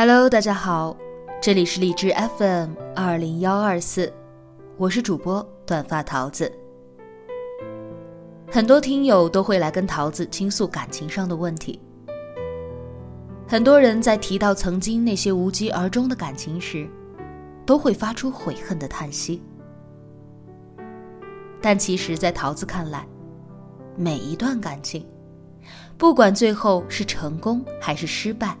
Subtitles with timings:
[0.00, 0.96] Hello，大家好，
[1.42, 4.12] 这里是荔枝 FM 二零幺二四，
[4.76, 6.52] 我是主播短发桃子。
[8.48, 11.80] 很多听友都会来跟桃子倾诉感情上的问题，
[13.48, 16.88] 很多人在提到曾经那些无疾而终的感情时，
[17.66, 19.42] 都会发出悔恨的叹息。
[21.60, 23.04] 但其实，在桃子看来，
[23.96, 25.04] 每一段感情，
[25.96, 28.56] 不管最后是成功还是失败，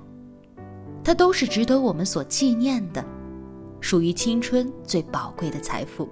[1.08, 3.02] 它都是值得我们所纪念的，
[3.80, 6.06] 属于青春最宝贵的财富。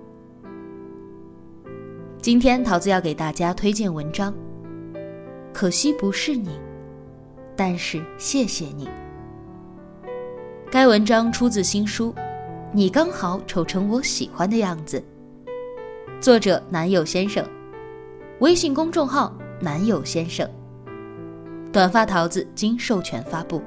[2.23, 4.33] 今天桃子要给大家推荐文章，
[5.53, 6.59] 可惜不是你，
[7.55, 8.89] 但是谢谢你。
[10.71, 12.11] 该文章出自新书
[12.73, 14.99] 《你刚好丑成我喜欢的样子》，
[16.23, 17.47] 作者男友先生。
[18.39, 20.51] 微信公众号“男友先生”，
[21.71, 23.61] 短发桃子经授权发布。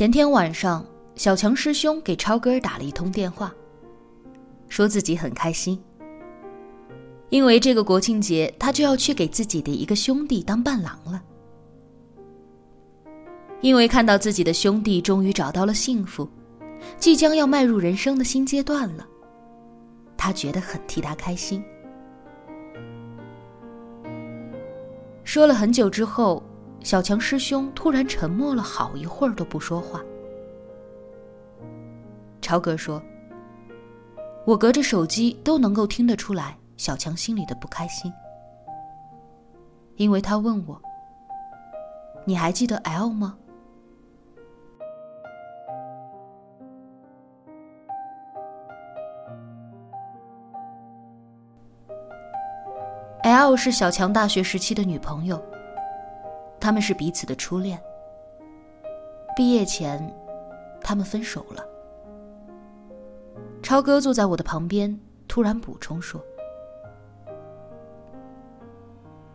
[0.00, 0.82] 前天晚上，
[1.14, 3.54] 小强师兄给超哥打了一通电话，
[4.66, 5.78] 说自己很开心，
[7.28, 11.22] 因为这个国庆节他就要去给自己的一个兄弟当伴郎了。
[13.60, 16.26] 因为看到自己的兄弟终于找到了幸福，
[16.98, 19.06] 即将要迈入人生的新阶段了，
[20.16, 21.62] 他觉得很替他开心。
[25.24, 26.42] 说了很久之后。
[26.82, 30.00] 小强师兄突然沉默了好一会儿都不说话。
[32.40, 33.00] 超哥说
[34.44, 38.12] ：“我隔着手机都能够听得出来小强心里的不开心，
[39.96, 40.80] 因为他问我
[42.24, 43.36] ：‘你还记得 L 吗
[53.22, 55.40] ？’L 是小强大学时期的女朋友。”
[56.70, 57.76] 他们是彼此的初恋。
[59.34, 60.00] 毕业前，
[60.80, 61.66] 他们分手了。
[63.60, 66.24] 超哥坐在我的旁边，突然补充说：“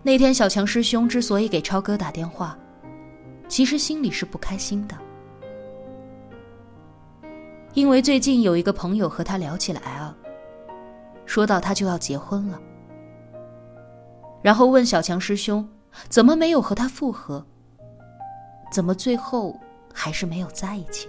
[0.01, 2.57] 那天小强师兄之所以给超哥打电话，
[3.49, 4.95] 其实心里是不开心的，
[7.73, 10.13] 因为最近有一个朋友和他聊起了 L，
[11.25, 12.57] 说到他就要结婚了，
[14.41, 15.67] 然后问小强师兄。”
[16.09, 17.45] 怎么没有和他复合？
[18.71, 19.59] 怎么最后
[19.93, 21.07] 还是没有在一起？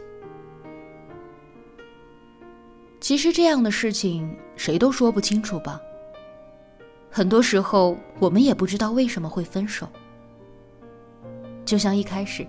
[3.00, 5.80] 其实这样的事情谁都说不清楚吧。
[7.10, 9.88] 很多时候我们也不知道为什么会分手，
[11.64, 12.47] 就像一开始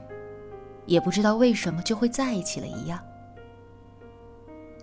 [0.85, 2.99] 也不知道为什么就会在一起了一样。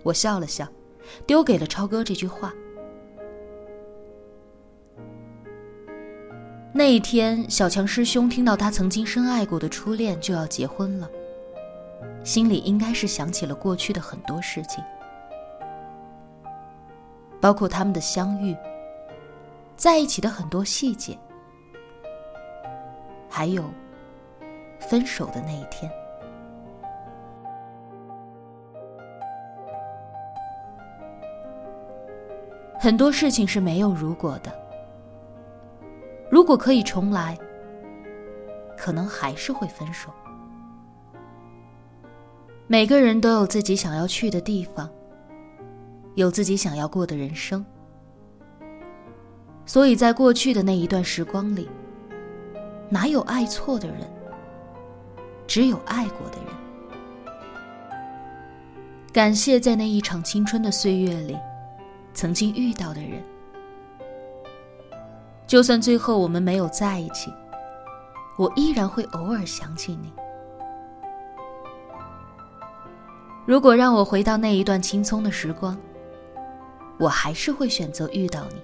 [0.03, 0.67] 我笑了笑，
[1.25, 2.53] 丢给了超哥这句话。
[6.77, 11.09] 那一天，小强师兄听到他曾经深爱过的初恋就要结婚了，
[12.21, 14.83] 心里应该是想起了过去的很多事情，
[17.39, 18.53] 包括他们的相遇，
[19.77, 21.17] 在一起的很多细节，
[23.29, 23.63] 还有
[24.77, 25.89] 分手的那一天。
[32.77, 34.64] 很多事情是没有如果的。
[36.29, 37.37] 如果可以重来，
[38.77, 40.11] 可能还是会分手。
[42.67, 44.89] 每个人都有自己想要去的地方，
[46.15, 47.63] 有自己想要过的人生，
[49.65, 51.69] 所以在过去的那一段时光里，
[52.89, 53.99] 哪有爱错的人，
[55.45, 56.47] 只有爱过的人。
[59.13, 61.37] 感谢在那一场青春的岁月里，
[62.13, 63.23] 曾经遇到的人。
[65.47, 67.31] 就算最后我们没有在一起，
[68.37, 70.11] 我依然会偶尔想起你。
[73.45, 75.77] 如果让我回到那一段青葱的时光，
[76.97, 78.61] 我还是会选择遇到你，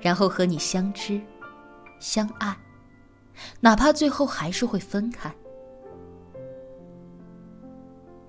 [0.00, 1.20] 然后和你相知、
[2.00, 2.56] 相爱，
[3.60, 5.32] 哪怕最后还是会分开。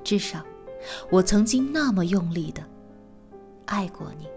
[0.03, 0.43] 至少，
[1.09, 2.61] 我曾经那么用力的
[3.65, 4.27] 爱过你。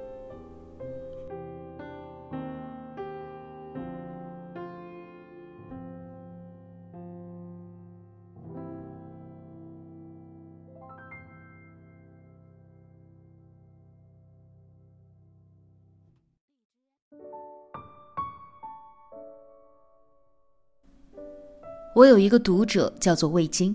[21.96, 23.74] 我有一个读者叫做魏京。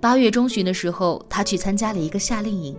[0.00, 2.74] 八月中旬的时候，他去参加了一个夏令营，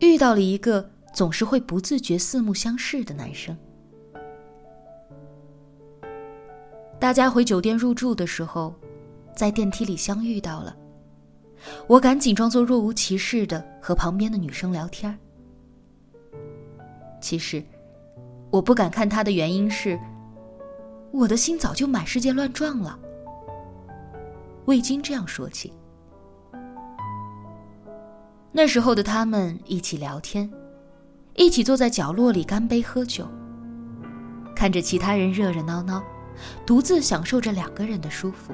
[0.00, 3.56] 遇到了一个总是会不自觉四目相视的男生。
[7.00, 8.74] 大家回酒店入住的时候，
[9.34, 10.76] 在电梯里相遇到了。
[11.86, 15.18] 我赶紧装作若无其事的和旁边的女生聊天
[17.18, 17.64] 其实，
[18.50, 19.98] 我不敢看他的原因是，
[21.12, 22.98] 我的心早就满世界乱撞了。
[24.64, 25.72] 魏京这样说起。
[28.50, 30.50] 那时候的他们一起聊天，
[31.34, 33.26] 一起坐在角落里干杯喝酒，
[34.54, 36.02] 看着其他人热热闹闹，
[36.64, 38.52] 独自享受着两个人的舒服。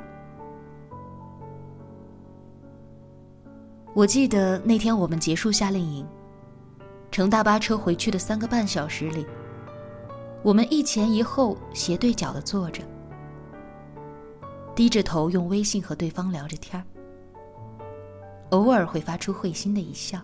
[3.94, 6.06] 我记得那天我们结束夏令营，
[7.10, 9.26] 乘大巴车回去的三个半小时里，
[10.48, 12.82] 我们一前一后斜对角的坐着，
[14.74, 16.84] 低着头用微信和对方聊着天儿，
[18.48, 20.18] 偶尔会发出会心的一笑。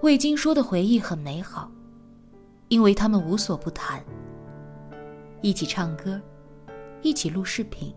[0.00, 1.70] 魏京说的回忆很美好，
[2.68, 4.02] 因为他们无所不谈，
[5.42, 6.18] 一起唱歌，
[7.02, 7.94] 一起录视频。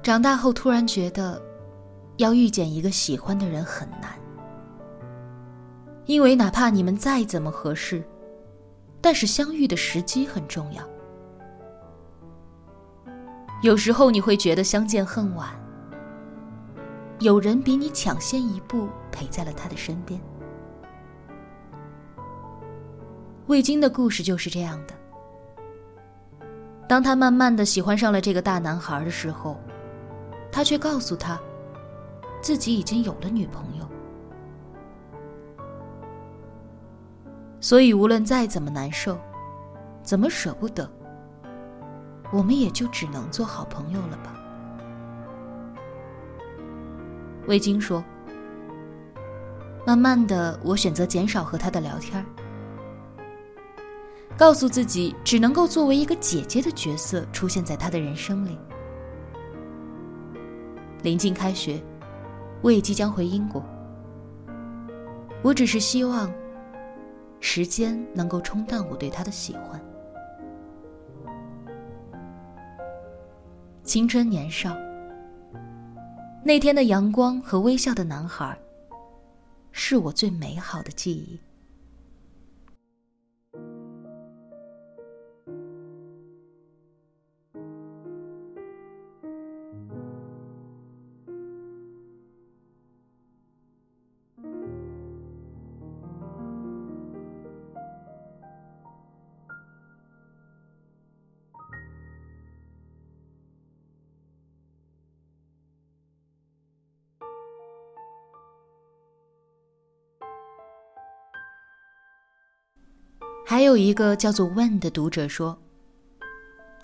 [0.00, 1.42] 长大后，突然觉得，
[2.16, 4.12] 要遇见一个喜欢的人很难，
[6.06, 8.02] 因为哪怕你们再怎么合适，
[9.00, 10.82] 但是相遇的时机很重要。
[13.62, 15.48] 有时候你会觉得相见恨晚，
[17.18, 20.20] 有人比你抢先一步陪在了他的身边。
[23.46, 24.94] 魏京的故事就是这样的。
[26.88, 29.58] 当他慢慢的喜欢上了这个大男孩的时候。
[30.52, 31.36] 他却告诉他，
[32.44, 33.88] 自己已经有了女朋友。
[37.58, 39.18] 所以无论再怎么难受，
[40.02, 40.86] 怎么舍不得，
[42.30, 44.38] 我们也就只能做好朋友了吧。
[47.46, 48.04] 魏晶说
[49.86, 52.22] ：“慢慢的，我选择减少和他的聊天，
[54.36, 58.58] 告诉自己只能够作为一个姐姐的角色出现在他的人生里。”
[61.00, 61.82] 临近开学，
[62.64, 63.62] 我也即将回英国。
[65.42, 66.32] 我只是希望，
[67.38, 69.78] 时间能够冲淡我对他的喜欢。
[73.82, 74.74] 青春年少，
[76.42, 78.58] 那天的阳光和微笑的男孩，
[79.70, 81.38] 是我最美好的记忆。
[113.54, 115.56] 还有一个叫做 “when” 的读者说：“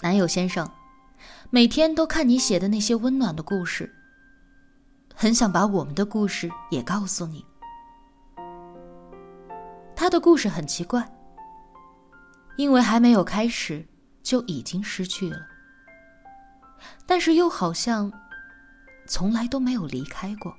[0.03, 0.71] 男友先生，
[1.51, 3.93] 每天都看你写的那些温暖的故事，
[5.13, 7.45] 很想把我们的故事也告诉你。
[9.97, 11.13] 他的故事很奇怪，
[12.55, 13.85] 因为还没有开始
[14.23, 15.45] 就已经失去了，
[17.05, 18.13] 但是又好像
[19.09, 20.55] 从来都没有离开过。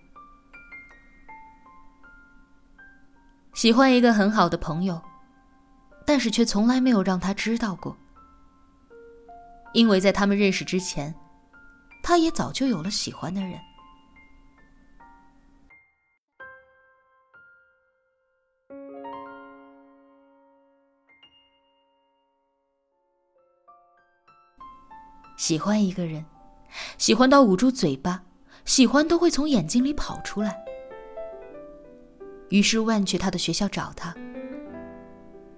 [3.54, 5.02] 喜欢一个很好的朋友。”
[6.06, 7.96] 但是却从来没有让他知道过，
[9.74, 11.14] 因为在他们认识之前，
[12.04, 13.60] 他也早就有了喜欢的人。
[25.38, 26.24] 喜欢一个人，
[26.98, 28.24] 喜欢到捂住嘴巴，
[28.64, 30.64] 喜欢都会从眼睛里跑出来。
[32.50, 34.14] 于是万去他的学校找他。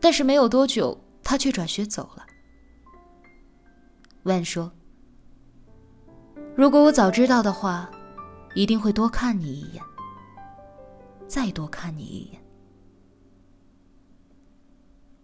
[0.03, 2.25] 但是没有多久，他却转学走了。
[4.23, 4.69] 万说
[6.57, 7.89] ：“如果我早知道的话，
[8.53, 9.81] 一定会多看你一眼，
[11.25, 12.43] 再多看你一眼。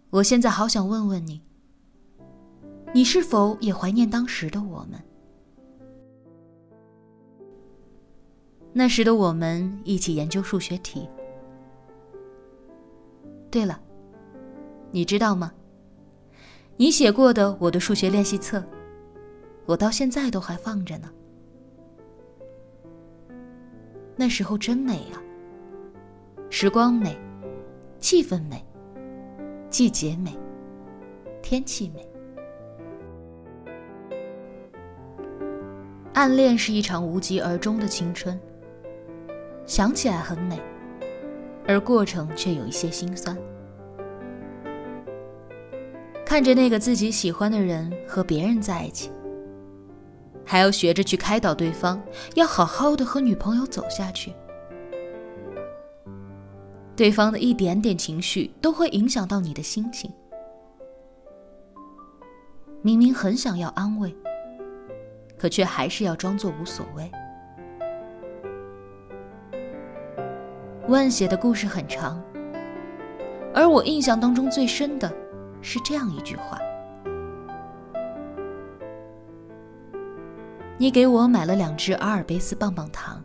[0.08, 1.42] 我现在好想问问你，
[2.94, 4.98] 你是否也怀念当时的我们？
[8.72, 11.06] 那时的我们一起研究数学题。
[13.50, 13.78] 对了。”
[14.90, 15.52] 你知道吗？
[16.76, 18.64] 你写过的我的数学练习册，
[19.66, 21.10] 我到现在都还放着呢。
[24.16, 25.20] 那时候真美啊，
[26.48, 27.16] 时光美，
[27.98, 28.64] 气氛美，
[29.68, 30.36] 季节美，
[31.42, 32.06] 天气美。
[36.14, 38.38] 暗恋是一场无疾而终的青春，
[39.64, 40.60] 想起来很美，
[41.66, 43.36] 而过程却有一些心酸。
[46.30, 49.10] 看着那个自己喜欢的人和别人在一起，
[50.46, 52.00] 还要学着去开导对方，
[52.36, 54.32] 要好好的和女朋友走下去。
[56.94, 60.08] 对方的一点点情绪都会影响到你的心情。
[62.80, 64.16] 明明很想要安慰。
[65.36, 67.10] 可却还是要装作无所谓。
[70.86, 72.22] 万写的故事很长，
[73.52, 75.12] 而我印象当中最深的
[75.62, 76.58] 是这样一句话
[80.78, 83.22] ：“你给我买了两只阿尔卑斯棒棒糖。”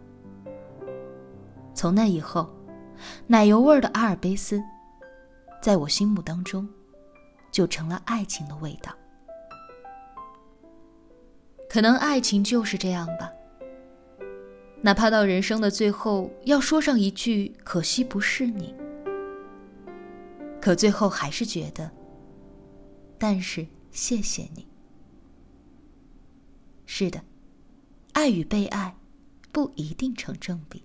[1.73, 2.49] 从那以后，
[3.27, 4.63] 奶油味的阿尔卑斯，
[5.61, 6.67] 在我心目当中，
[7.51, 8.91] 就成了爱情的味道。
[11.69, 13.29] 可能爱情就是这样吧。
[14.81, 18.73] 哪怕到人生的最后要说上一句“可惜不是你”，
[20.61, 21.91] 可最后还是觉得，
[23.17, 24.67] 但是谢谢你。
[26.85, 27.23] 是的，
[28.13, 28.95] 爱与被爱
[29.51, 30.83] 不一定成正比。